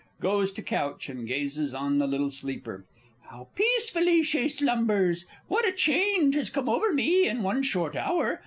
[0.19, 2.85] (Goes to couch, and gazes on the little sleeper.)
[3.29, 5.25] How peacefully she slumbers!
[5.47, 8.39] What a change has come over me in one short hour!